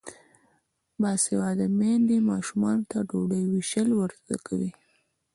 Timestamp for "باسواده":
1.01-1.65